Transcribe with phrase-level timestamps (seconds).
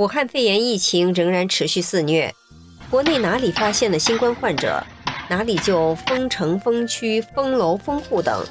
[0.00, 2.34] 武汉肺炎疫情仍然持续肆虐，
[2.88, 4.82] 国内哪里发现了新冠患者，
[5.28, 8.42] 哪里就封城、封区、封楼、封户等，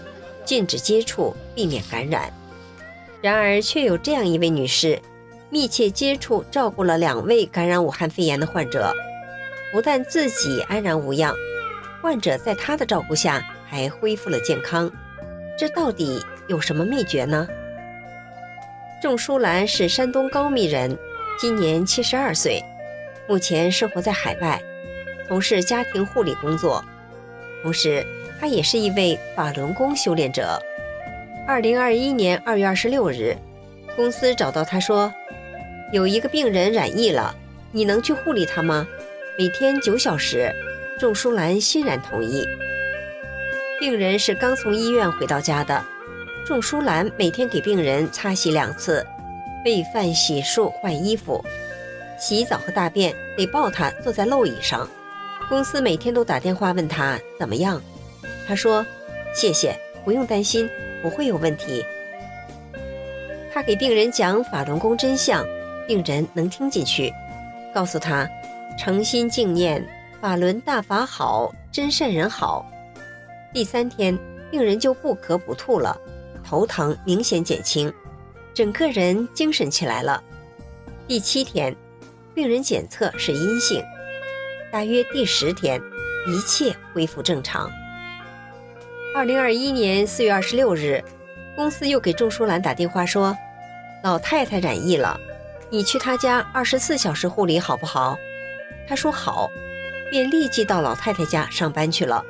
[0.45, 2.31] 禁止接触，避免感染。
[3.19, 5.01] 然而，却有这样一位女士，
[5.49, 8.93] 密切接触照顾了两位感染武汉肺炎的患者，
[9.71, 11.33] 不但自己安然无恙，
[11.99, 14.87] 患者在她的照顾下还恢复了健康。
[15.57, 17.47] 这到底有什么秘诀呢？
[19.01, 20.95] 仲舒兰是山东高密人，
[21.39, 22.61] 今年七十二岁，
[23.25, 24.61] 目前生活在海外，
[25.25, 26.83] 从事家庭护理工作，
[27.63, 28.05] 同时
[28.37, 30.61] 他也是一位法轮功修炼者。
[31.47, 33.37] 二零二一年二月二十六日，
[33.95, 35.09] 公司找到他说，
[35.93, 37.33] 有一个病人染疫了，
[37.71, 38.85] 你能去护理他吗？
[39.37, 40.53] 每天九小时。
[40.99, 42.45] 仲舒兰欣然同意。
[43.79, 45.81] 病人是刚从医院回到家的，
[46.45, 49.07] 仲舒兰每天给病人擦洗两次，
[49.65, 51.43] 喂饭、洗漱、换衣服，
[52.17, 54.87] 洗澡和大便得抱他坐在漏椅上。
[55.47, 57.81] 公司每天都打电话问他怎么样，
[58.47, 58.85] 他说
[59.33, 60.69] ：“谢谢，不用担心。”
[61.01, 61.81] 不会有问题。
[63.53, 65.45] 他给病人讲法轮功真相，
[65.87, 67.09] 病人能听进去，
[67.73, 68.29] 告诉他
[68.77, 69.81] 诚心敬念
[70.19, 72.69] 法轮大法好，真善人好。
[73.53, 74.13] 第三天，
[74.51, 75.97] 病人就不咳不吐了，
[76.43, 77.89] 头疼明显减轻，
[78.59, 80.21] 整个人精神起来了。
[81.07, 81.73] 第七天，
[82.35, 83.81] 病人检测是阴性，
[84.69, 85.81] 大约第十天，
[86.27, 87.71] 一切恢复正常。
[89.15, 91.01] 二零二一年四月二十六日，
[91.55, 93.33] 公司又给仲舒兰打电话说，
[94.03, 95.17] 老太太染疫了，
[95.69, 98.17] 你去她家二十四小时护理好不好？
[98.85, 99.49] 她说好，
[100.11, 102.21] 便立即到老太太家上班去了。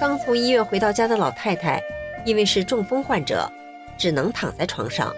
[0.00, 1.80] 刚从医院回到家的老太太，
[2.24, 3.48] 因为是中风患者，
[3.98, 5.12] 只能躺在床上。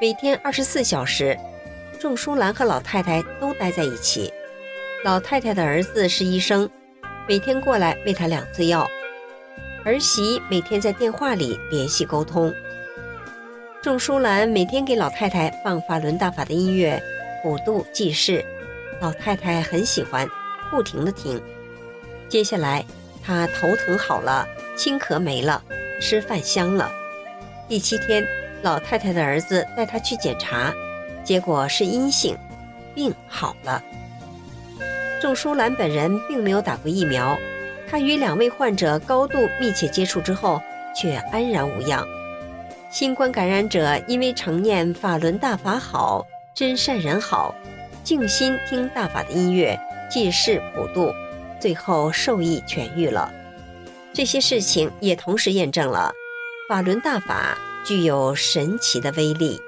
[0.00, 1.38] 每天二十四小时，
[2.00, 4.32] 仲舒兰和老太太都待在一起。
[5.04, 6.68] 老太太的儿子是医生，
[7.28, 8.88] 每天过来喂她两次药。
[9.84, 12.52] 儿媳每天在电话里联系沟通。
[13.80, 17.00] 仲舒兰每天给老太太放法轮大法的音乐，
[17.42, 18.44] 普度济世，
[19.00, 20.28] 老太太很喜欢，
[20.70, 21.40] 不停的听。
[22.28, 22.84] 接下来，
[23.24, 25.62] 她头疼好了，轻咳没了，
[26.00, 26.90] 吃饭香了。
[27.68, 28.26] 第七天，
[28.62, 30.72] 老太太的儿子带她去检查，
[31.22, 32.34] 结果是阴性，
[32.94, 33.82] 病好了。
[35.20, 37.38] 仲淑兰本人并没有打过疫苗。
[37.86, 40.62] 她与两位患者高度密切接触之后，
[40.96, 42.02] 却安然无恙。
[42.88, 47.54] 新冠感染者因为常念法轮大法好，真善人好，
[48.02, 49.78] 静心听大法的音乐，
[50.10, 51.12] 济世普度，
[51.60, 53.30] 最后受益痊愈了。
[54.14, 56.10] 这些事情也同时验证了
[56.68, 59.58] 法轮大法具有神奇的威力。